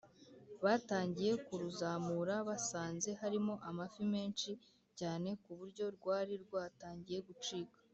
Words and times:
batangiye 0.63 1.31
kuruzamura, 1.45 2.35
basanze 2.49 3.09
harimo 3.21 3.53
amafi 3.69 4.01
menshi 4.13 4.51
cyane 4.99 5.29
ku 5.43 5.51
buryo 5.59 5.85
rwari 5.95 6.33
rwatangiye 6.45 7.19
gucika 7.29 7.77